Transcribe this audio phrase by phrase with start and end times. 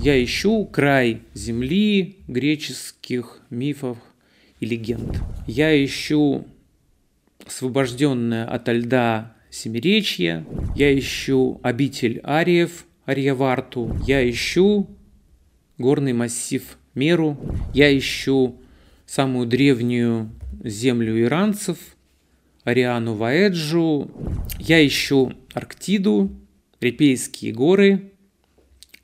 [0.00, 3.98] Я ищу край земли греческих мифов
[4.60, 5.20] и легенд.
[5.48, 6.46] Я ищу
[7.44, 10.46] освобожденное ото льда Семиречье.
[10.76, 13.96] Я ищу обитель Ариев, Арьяварту.
[14.06, 14.88] Я ищу
[15.78, 17.36] горный массив Меру.
[17.74, 18.60] Я ищу
[19.04, 20.30] самую древнюю
[20.62, 21.78] землю иранцев,
[22.62, 24.12] Ариану Ваэджу.
[24.60, 26.30] Я ищу Арктиду,
[26.80, 28.12] Репейские горы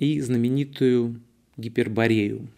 [0.05, 1.21] и знаменитую
[1.57, 2.49] Гиперборею.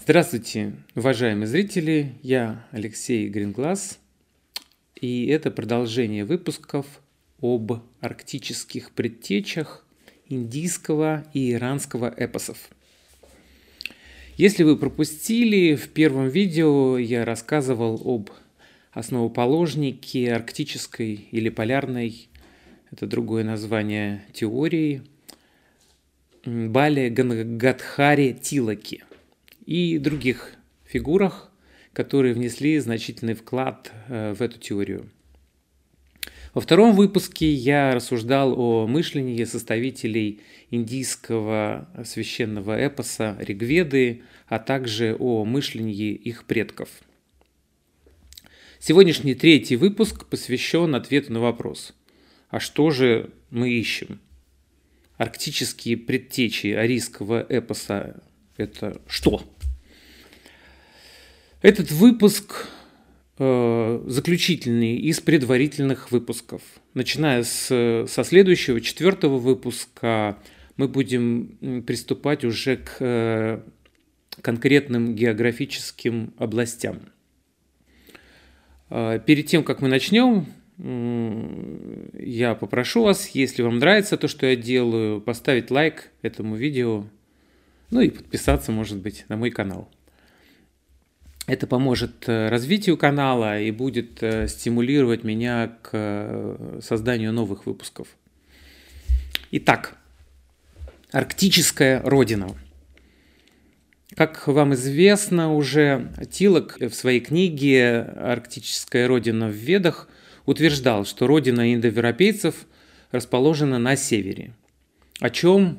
[0.00, 3.98] Здравствуйте, уважаемые зрители, я Алексей Гринглас,
[4.94, 6.86] и это продолжение выпусков
[7.40, 9.84] об арктических предтечах
[10.28, 12.70] индийского и иранского эпосов.
[14.36, 18.30] Если вы пропустили, в первом видео я рассказывал об
[18.92, 22.28] основоположнике арктической или полярной,
[22.90, 25.02] это другое название теории,
[26.44, 29.02] Бале Гангадхаре Тилаки–
[29.66, 30.52] и других
[30.84, 31.50] фигурах,
[31.92, 35.10] которые внесли значительный вклад э, в эту теорию.
[36.56, 40.40] Во втором выпуске я рассуждал о мышлении составителей
[40.70, 46.88] индийского священного эпоса Ригведы, а также о мышлении их предков.
[48.78, 51.92] Сегодняшний третий выпуск посвящен ответу на вопрос
[52.48, 54.18] «А что же мы ищем?»
[55.18, 58.22] Арктические предтечи арийского эпоса–
[58.56, 59.42] это что?
[61.60, 62.66] Этот выпуск
[63.38, 66.62] заключительный из предварительных выпусков.
[66.94, 70.38] Начиная с, со следующего, четвертого выпуска,
[70.76, 73.60] мы будем приступать уже к э,
[74.40, 77.00] конкретным географическим областям.
[78.90, 80.46] Э, перед тем, как мы начнем,
[80.78, 87.06] я попрошу вас, если вам нравится то, что я делаю, поставить лайк этому видео,
[87.90, 89.90] ну и подписаться, может быть, на мой канал.
[91.46, 98.08] Это поможет э, развитию канала и будет э, стимулировать меня к э, созданию новых выпусков.
[99.52, 99.96] Итак,
[101.12, 102.56] арктическая родина.
[104.16, 110.08] Как вам известно уже, Тилок в своей книге «Арктическая родина в Ведах»
[110.46, 112.66] утверждал, что родина индоевропейцев
[113.12, 114.52] расположена на севере.
[115.20, 115.78] О чем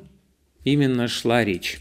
[0.64, 1.78] именно шла речь?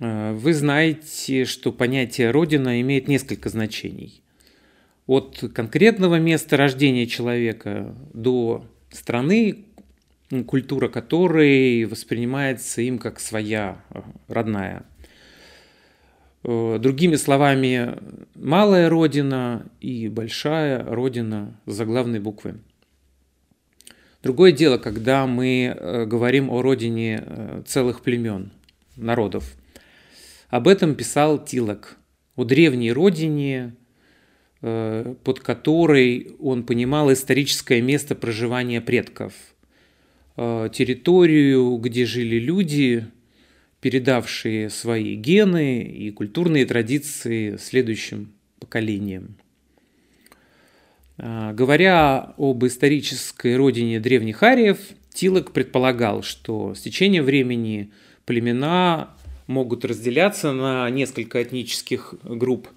[0.00, 4.22] Э, вы знаете, что понятие «родина» имеет несколько значений.
[5.06, 9.66] От конкретного места рождения человека до страны,
[10.46, 14.84] культура которой воспринимается им как своя, э, родная.
[16.42, 17.96] Э, другими словами,
[18.34, 22.58] малая родина и большая родина с заглавной буквы.
[24.22, 28.52] Другое дело, когда мы говорим о родине целых племен,
[28.96, 29.54] народов–
[30.54, 31.96] об этом писал Тилок,
[32.36, 33.74] о древней родине,
[34.62, 39.32] э, под которой он понимал историческое место проживания предков,
[40.36, 43.04] э, территорию, где жили люди,
[43.80, 49.36] передавшие свои гены и культурные традиции следующим поколениям.
[51.18, 54.78] Э, говоря об исторической родине древних ариев,
[55.12, 57.90] Тилок предполагал, что с течением времени
[58.24, 59.16] племена
[59.46, 62.68] могут разделяться на несколько этнических групп,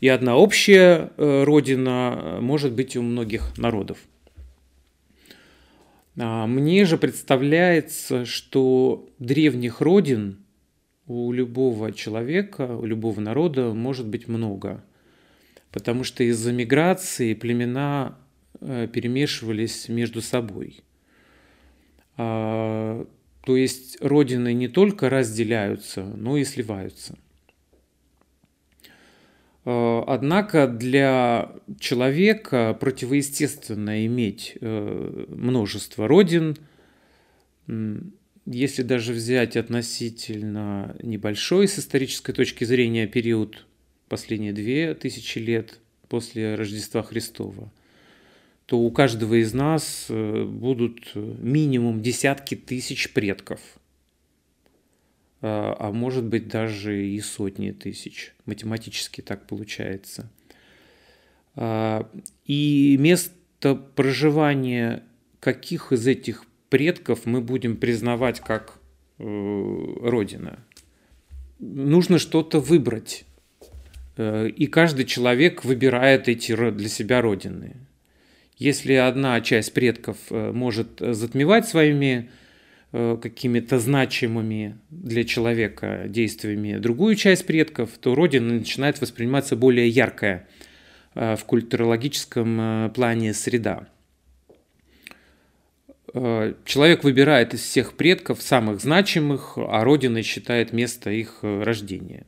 [0.00, 3.98] и одна общая э, родина может быть у многих народов.
[6.18, 10.38] А мне же представляется, что древних родин
[11.06, 14.84] у любого человека, у любого народа может быть много,
[15.70, 18.16] потому что из-за миграции племена
[18.60, 20.80] э, перемешивались между собой.
[23.50, 27.18] То есть родины не только разделяются, но и сливаются.
[29.64, 36.58] Э, однако для человека противоестественно иметь э, множество родин,
[38.46, 43.66] если даже взять относительно небольшой с исторической точки зрения период
[44.08, 47.72] последние две тысячи лет после Рождества Христова–
[48.70, 53.58] то у каждого из нас э, будут минимум десятки тысяч предков,
[55.40, 58.32] а, а может быть даже и сотни тысяч.
[58.46, 60.30] Математически так получается.
[61.56, 62.08] А,
[62.46, 65.02] и место проживания
[65.40, 68.78] каких из этих предков мы будем признавать как
[69.18, 70.60] э, родина.
[71.58, 73.24] Нужно что-то выбрать.
[74.16, 77.74] И каждый человек выбирает эти для себя родины.
[78.60, 82.30] Если одна часть предков может затмевать своими
[82.92, 90.46] какими-то значимыми для человека действиями другую часть предков, то родина начинает восприниматься более яркая
[91.14, 93.88] в культурологическом плане среда.
[96.12, 102.26] Э, человек выбирает из всех предков самых значимых, а Родиной считает место их э, рождения.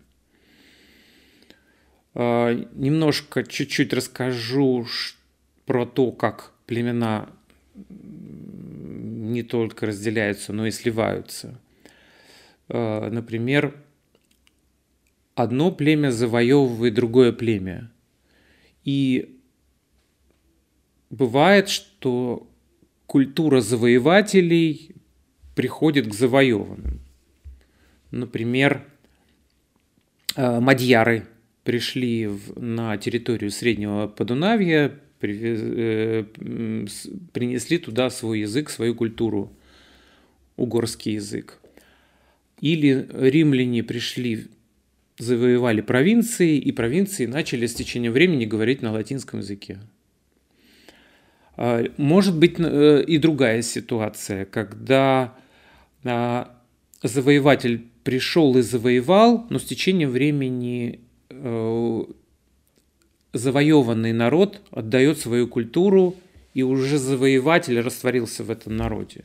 [2.15, 4.87] Э, немножко, чуть-чуть расскажу
[5.67, 7.29] про то, как племена
[7.89, 11.59] не только разделяются, но и сливаются.
[12.69, 13.75] Например,
[15.35, 17.91] одно племя завоевывает другое племя.
[18.85, 19.39] И
[21.11, 22.49] бывает, что
[23.07, 24.97] культура завоевателей
[25.55, 27.01] приходит к завоеванным.
[28.11, 28.85] Например,
[30.35, 31.27] э, мадьяры
[31.65, 36.25] пришли на территорию Среднего Подунавья, э,
[37.33, 39.53] принесли туда свой язык, свою культуру,
[40.57, 41.59] угорский язык.
[42.61, 44.47] Или римляне пришли,
[45.19, 49.79] завоевали провинции, и провинции начали с течением времени говорить на латинском языке.
[51.57, 55.35] А, может быть э, и другая ситуация, когда
[56.05, 56.57] а,
[57.03, 62.03] завоеватель пришел и завоевал, но с течением времени э,
[63.33, 66.17] завоеванный народ отдает свою культуру,
[66.55, 69.25] и уже завоеватель растворился в этом народе.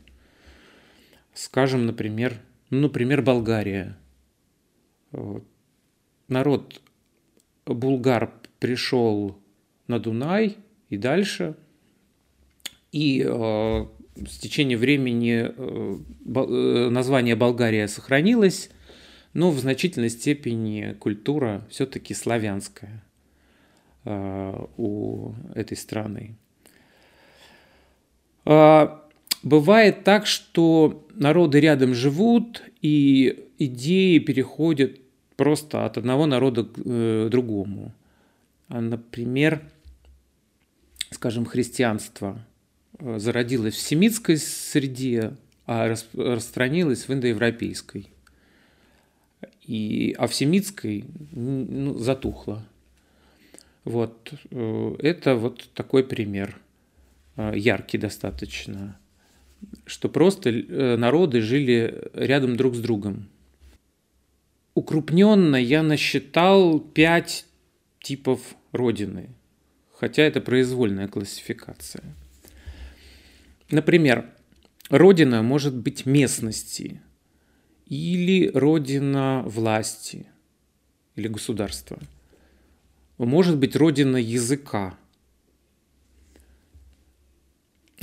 [1.34, 2.34] Скажем, например,
[2.70, 3.98] ну, например, Болгария.
[6.28, 6.80] Народ
[7.66, 9.38] булгар пришел
[9.86, 10.56] на Дунай
[10.88, 11.54] и дальше–
[12.92, 13.86] и э,
[14.26, 15.98] с течением времени э,
[16.34, 18.70] э, название Болгария сохранилось,
[19.34, 23.04] но в значительной степени культура все-таки славянская
[24.04, 26.36] у этой страны.
[28.44, 29.04] А,
[29.42, 34.98] бывает так, что народы рядом живут, и идеи переходят
[35.36, 37.92] просто от одного народа к другому.
[38.68, 39.62] А, например,
[41.10, 42.44] скажем, христианство–
[42.98, 45.36] Э, зародилась в семитской среде,
[45.66, 48.10] а распространилась в индоевропейской.
[49.62, 52.66] И, а в семитской ну, затухла.
[53.88, 54.32] Вот.
[54.50, 56.58] Э, это вот такой пример,
[57.36, 58.98] э, яркий достаточно,
[59.86, 63.28] что просто народы жили рядом друг с другом.
[64.74, 67.46] Укрупненно я насчитал пять
[68.00, 68.40] типов
[68.72, 69.30] родины,
[69.92, 72.04] хотя это произвольная классификация–
[73.70, 74.30] Например,
[74.88, 77.02] родина может быть местности
[77.86, 80.26] или родина власти
[81.16, 81.98] или государства.
[83.18, 84.96] Может быть родина языка.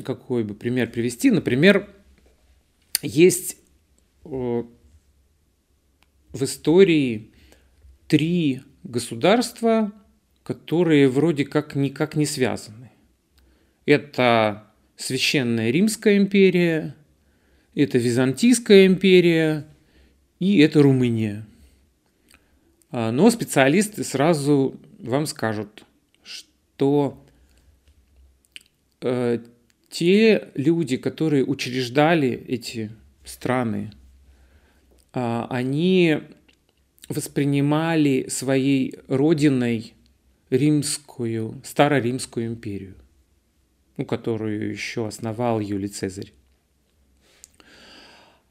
[0.04, 1.32] Какой бы пример привести?
[1.32, 1.90] Например,
[3.02, 3.58] есть
[4.24, 4.68] в
[6.34, 7.32] истории
[8.08, 9.94] три государства,
[10.44, 12.92] которые вроде как никак не связаны.
[13.86, 16.96] Это Священная Римская империя,
[17.74, 19.66] это Византийская империя
[20.40, 21.46] и это Румыния.
[22.98, 25.84] А, но специалисты сразу вам скажут,
[26.24, 27.22] что
[29.02, 29.40] э,
[29.90, 32.90] те люди, которые учреждали эти
[33.26, 33.92] страны,
[35.14, 36.22] э, они
[37.10, 39.94] воспринимали своей родиной
[40.50, 42.96] римскую, староримскую империю
[43.98, 46.32] ну, которую еще основал Юлий Цезарь.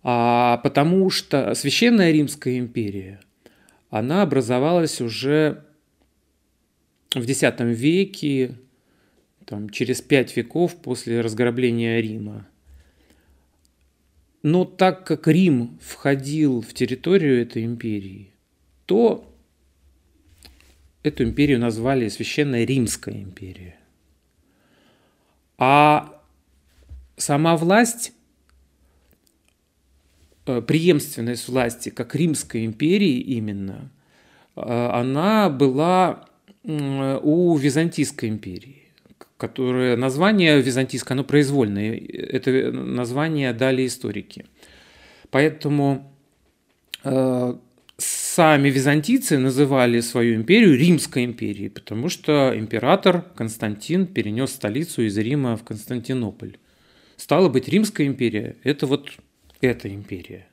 [0.03, 3.21] А потому что Священная Римская империя,
[3.95, 5.65] она образовалась уже
[7.15, 8.57] в X веке,
[9.45, 12.49] там, через пять веков после разграбления Рима.
[14.43, 18.33] Но так как Рим входил в территорию этой империи,
[18.87, 19.33] то
[21.05, 23.79] эту империю назвали Священная Римская империя.
[25.57, 26.21] А
[27.17, 28.13] сама власть,
[30.45, 33.91] преемственность власти, как Римской империи именно,
[34.57, 36.27] э, она была
[36.67, 38.85] у Византийской империи,
[39.37, 44.47] которое название византийское, оно произвольное, это название дали историки.
[45.31, 46.11] Поэтому
[47.03, 47.55] э,
[47.99, 55.57] сами византийцы называли свою империю Римской империей, потому что император Константин перенес столицу из Рима
[55.57, 56.57] в Константинополь.
[57.17, 59.11] Стало быть, Римская империя– это вот
[59.61, 60.47] эта империя.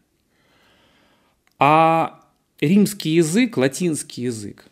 [1.60, 2.26] А
[2.60, 4.66] римский язык, латинский язык,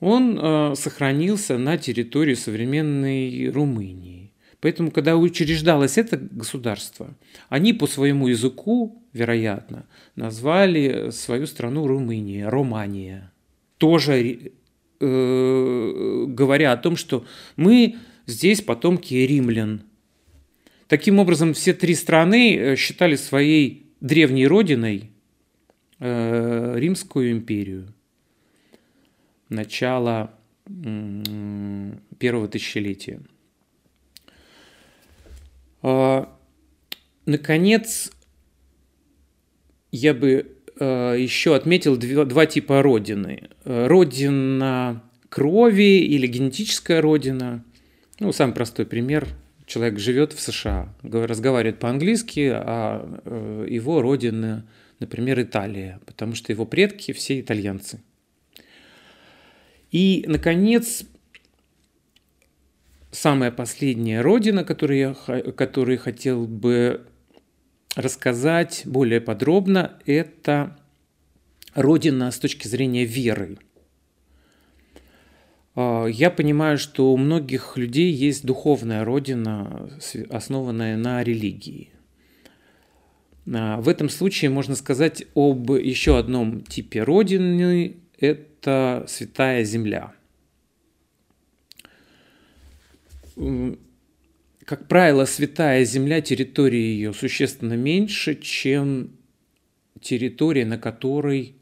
[0.00, 4.32] он э, сохранился на территории современной Румынии.
[4.60, 7.14] Поэтому, когда учреждалось это государство,
[7.48, 13.32] они по своему языку, вероятно, назвали свою страну Румыния, Романия.
[13.78, 14.52] Тоже
[15.00, 17.24] э, говоря о том, что
[17.56, 19.82] мы здесь потомки римлян.
[20.92, 25.10] Таким образом, все три страны э, считали своей древней родиной
[25.98, 27.94] э, Римскую империю
[29.48, 30.34] начала
[32.18, 33.22] первого тысячелетия.
[35.80, 36.30] А,
[37.24, 38.12] наконец,
[39.92, 43.48] я бы э, еще отметил два типа родины.
[43.64, 47.64] Родина крови или генетическая родина.
[48.20, 49.26] Ну, самый простой пример.
[49.66, 54.66] Человек живет в США, разговаривает по-английски, а э, его родина,
[54.98, 58.02] например, Италия, потому что его предки все итальянцы.
[59.90, 61.04] И, наконец,
[63.12, 65.14] самая последняя родина, которую я
[65.52, 67.06] которую хотел бы
[67.94, 70.76] рассказать более подробно, это
[71.74, 73.58] родина с точки зрения веры.
[75.74, 79.90] А, я понимаю, что у многих людей есть духовная родина,
[80.30, 81.90] основанная на религии.
[83.52, 90.12] А, в этом случае можно сказать об еще одном типе родины– это святая земля–
[94.64, 99.10] как правило, святая земля, территория ее существенно меньше, чем
[100.00, 101.56] территория, на которой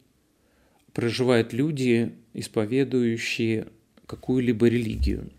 [0.92, 3.68] проживают люди, исповедующие
[4.10, 5.30] какую-либо религию.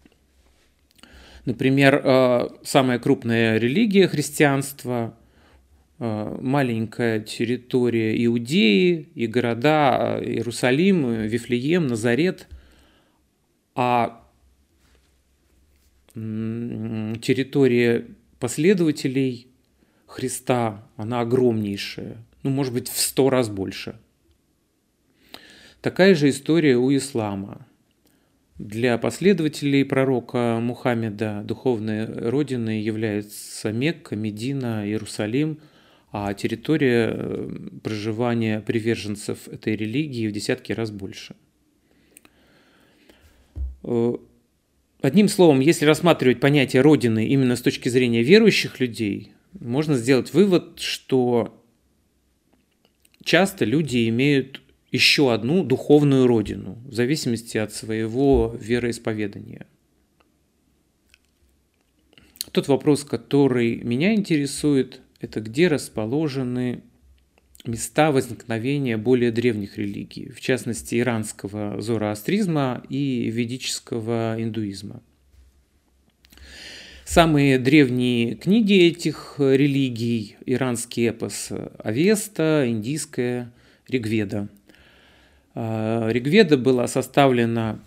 [1.44, 5.18] Например, э, самая крупная религия христианства,
[6.00, 12.48] э, маленькая территория Иудеи и города э, Иерусалим, Вифлеем, Назарет,
[13.76, 14.18] а
[16.14, 18.06] территория
[18.40, 19.48] последователей
[20.08, 23.96] Христа, она огромнейшая, ну, может быть, в сто раз больше.
[25.82, 27.66] Такая же история у ислама.
[28.62, 35.58] Для последователей пророка Мухаммеда духовной родиной является Мекка, Медина, Иерусалим,
[36.12, 37.50] а территория э,
[37.84, 41.36] проживания приверженцев этой религии в десятки раз больше.
[43.84, 44.14] Э,
[45.02, 50.80] Одним словом, если рассматривать понятие Родины именно с точки зрения верующих людей, можно сделать вывод,
[50.80, 51.60] что
[53.24, 59.66] часто люди имеют еще одну духовную родину, в зависимости от своего вероисповедания.
[62.52, 66.84] Тот вопрос, который меня интересует, это где расположены
[67.66, 75.02] места возникновения более древних религий, в частности иранского зороастризма и ведического индуизма.
[77.06, 83.54] Самые древние книги этих религий– иранский эпос Авеста, индийская
[83.88, 84.48] Ригведа.
[85.54, 87.80] А, Ригведа была составлена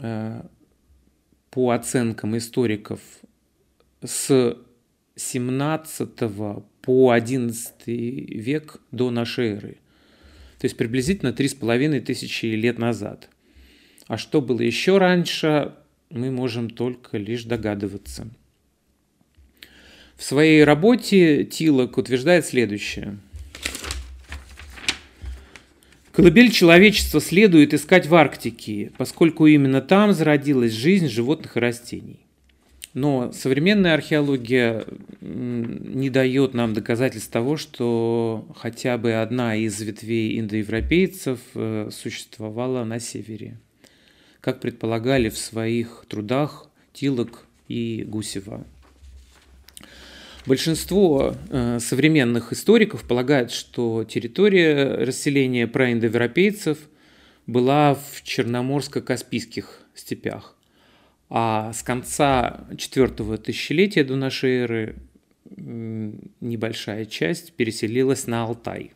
[0.00, 0.46] а,
[1.50, 3.00] по оценкам историков
[4.02, 4.56] с
[5.16, 6.08] 17
[6.82, 9.78] по XI век до нашей эры.
[10.58, 13.28] То есть приблизительно 3,5 тысячи лет назад.
[14.06, 15.74] А что было еще раньше,
[16.10, 18.28] мы можем только лишь догадываться.
[20.16, 23.18] В своей работе Тилок утверждает следующее.
[26.14, 32.20] Колыбель человечества следует искать в Арктике, поскольку именно там зародилась жизнь животных и растений.
[32.92, 34.84] Но современная археология
[35.20, 43.00] не дает нам доказательств того, что хотя бы одна из ветвей индоевропейцев э, существовала на
[43.00, 43.58] севере,
[44.40, 48.64] как предполагали в своих трудах Тилок и Гусева.
[50.46, 56.78] Большинство э, современных историков полагают, что территория расселения проиндоевропейцев
[57.46, 60.54] была в Черноморско-Каспийских степях
[61.30, 64.96] а с конца четвертого тысячелетия до нашей эры
[65.56, 68.92] небольшая часть переселилась на Алтай.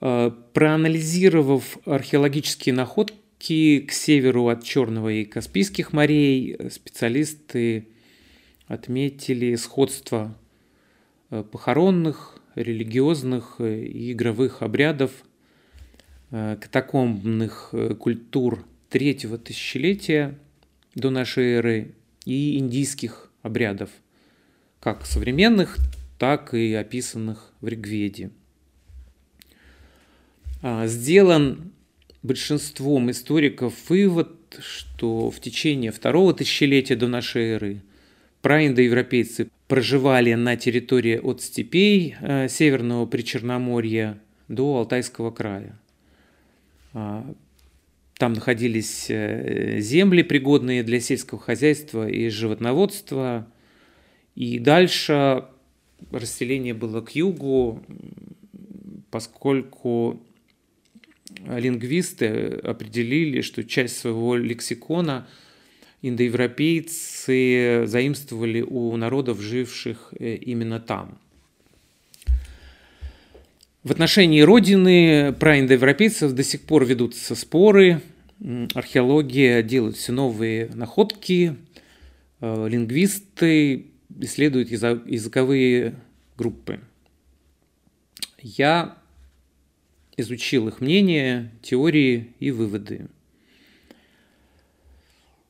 [0.00, 7.88] Э, проанализировав археологические находки к северу от Черного и Каспийских морей, специалисты
[8.66, 10.36] отметили сходство
[11.30, 15.12] э, похоронных, религиозных и игровых обрядов,
[16.30, 20.38] э, катакомбных культур третьего тысячелетия
[20.94, 21.94] до нашей эры
[22.24, 23.90] и индийских обрядов,
[24.80, 25.76] как современных,
[26.18, 28.30] так и описанных в Ригведе.
[30.62, 31.72] А, сделан
[32.22, 37.82] большинством историков вывод, что в течение второго тысячелетия до нашей эры
[38.46, 45.76] праиндоевропейцы проживали на территории от степей э, Северного Причерноморья до Алтайского края.
[46.92, 47.28] А,
[48.16, 53.48] там находились э, земли, пригодные для сельского хозяйства и животноводства.
[54.36, 55.46] И дальше
[56.12, 57.82] расселение было к югу,
[59.10, 60.22] поскольку
[61.48, 65.26] лингвисты определили, что часть своего лексикона
[66.02, 71.18] индоевропейцы заимствовали у народов, живших э, именно там.
[73.82, 78.02] В отношении родины про индоевропейцев до сих пор ведутся споры.
[78.74, 81.56] Археология делает все новые находки.
[82.40, 83.86] Э, лингвисты
[84.18, 85.94] исследуют языковые
[86.36, 86.80] группы.
[88.40, 88.98] Я
[90.16, 93.08] изучил их мнение, теории и выводы.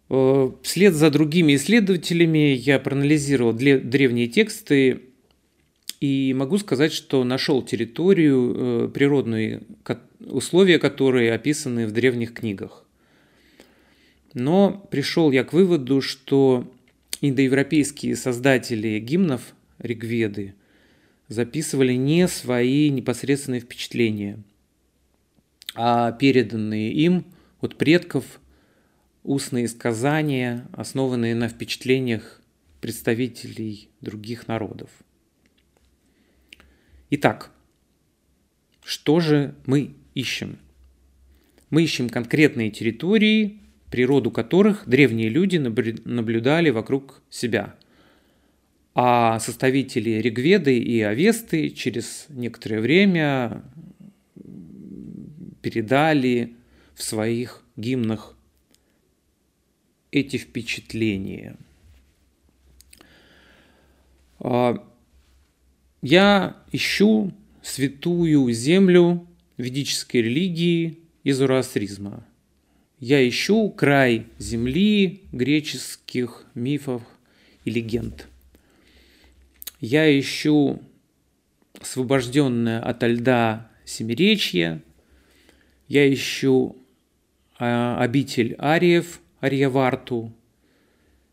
[0.08, 5.02] Э, вслед за другими исследователями я проанализировал древние тексты
[6.00, 9.62] и могу сказать, что нашел территорию, э, природные
[10.20, 12.84] условия, которые описаны в древних книгах.
[14.34, 16.70] Но пришел я к выводу, что
[17.20, 20.54] индоевропейские создатели гимнов Ригведы
[21.28, 24.38] записывали не свои непосредственные впечатления–
[25.76, 27.24] а переданные им
[27.60, 28.24] от предков
[29.26, 32.40] устные сказания, основанные на впечатлениях
[32.80, 34.88] представителей других народов.
[37.10, 37.50] Итак,
[38.84, 40.58] что же мы ищем?
[41.70, 47.74] Мы ищем конкретные территории, природу которых древние люди наблюдали вокруг себя.
[48.94, 53.64] А составители Ригведы и Авесты через некоторое время
[55.62, 56.54] передали
[56.94, 58.35] в своих гимнах
[60.10, 61.56] эти впечатления.
[64.38, 64.76] А,
[66.02, 72.24] я ищу святую землю ведической религии и зороастризма.
[72.98, 77.02] Я ищу край земли греческих мифов
[77.64, 78.28] и легенд.
[79.80, 80.80] Я ищу
[81.80, 84.82] освобожденное от льда семиречье,
[85.88, 86.76] я ищу
[87.58, 90.32] а, обитель Ариев, Арьяварту.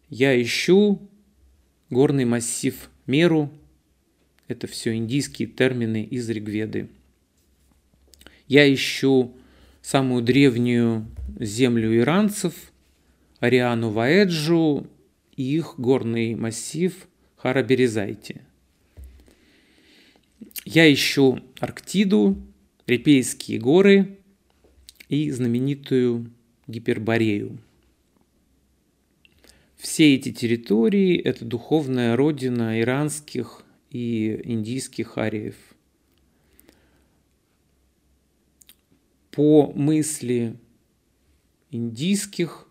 [0.08, 1.02] Я ищу
[1.90, 3.50] горный массив Меру.
[4.48, 6.90] Это все индийские термины из Ригведы.
[8.48, 9.36] Я ищу
[9.82, 11.08] самую древнюю
[11.40, 12.54] землю иранцев,
[13.40, 14.86] Ариану Ваэджу
[15.36, 18.42] и их горный массив Хараберизайте.
[20.66, 22.38] Я ищу Арктиду,
[22.86, 24.20] Репейские горы,
[25.10, 26.32] и знаменитую
[26.68, 27.60] Гиперборею.
[29.84, 35.58] Все эти территории– это духовная родина иранских и индийских ариев.
[39.30, 40.56] По мысли
[41.70, 42.66] индийских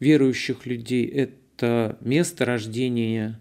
[0.00, 3.38] верующих людей это место рождения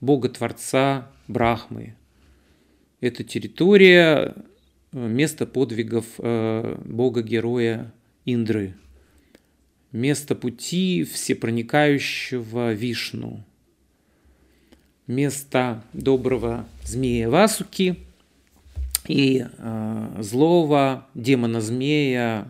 [0.00, 1.96] Бога-творца Брахмы.
[3.02, 4.34] Это территория
[4.90, 7.92] место подвигов э, бога-героя
[8.24, 8.74] Индры,
[9.94, 13.42] место пути всепроникающего Вишну,
[15.06, 17.96] место доброго змея Васуки
[19.08, 22.46] и э, злого демона-змея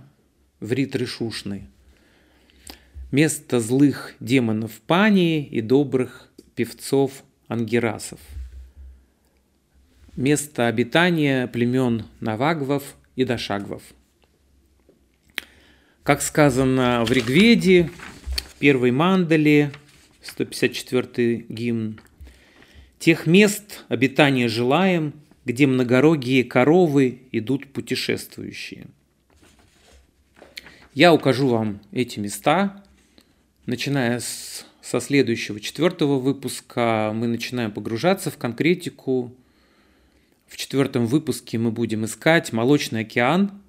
[0.59, 1.69] Вритры Шушны,
[3.13, 8.19] место злых демонов Пани и добрых певцов Ангерасов–
[10.17, 13.83] место обитания племен Навагвов и Дашагвов.
[16.05, 17.91] Как сказано в Ригведе,
[18.37, 19.73] в первой мандале,
[20.23, 21.99] 154 гимн,
[22.99, 25.15] «Тех мест обитания желаем,
[25.47, 28.89] где многорогие коровы идут путешествующие».
[30.93, 32.85] Я укажу вам эти места,
[33.65, 37.13] начиная с, со следующего четвертого выпуска.
[37.15, 39.35] Мы начинаем погружаться в конкретику.
[40.49, 43.64] В четвертом выпуске мы будем искать Молочный океан,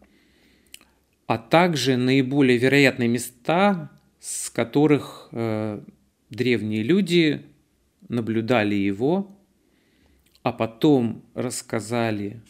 [1.27, 5.81] а также наиболее вероятные места, с которых э,
[6.29, 7.45] древние люди
[8.09, 9.35] наблюдали его,
[10.43, 12.41] а потом рассказали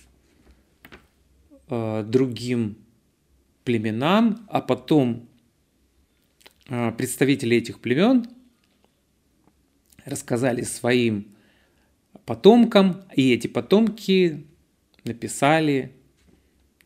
[1.69, 2.77] э, другим
[3.63, 5.29] племенам, а потом
[6.67, 8.27] э, представители этих племен
[10.03, 11.35] рассказали своим
[12.25, 14.45] потомкам, и эти потомки
[15.03, 15.93] написали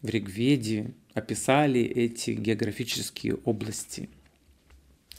[0.02, 4.10] в Ригведе описали эти географические области.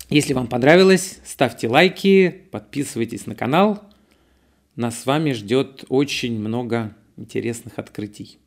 [0.09, 3.83] Если вам понравилось, ставьте лайки, подписывайтесь на канал.
[4.75, 8.39] Нас с вами ждет очень много интересных открытий.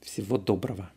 [0.00, 0.90] Всего доброго.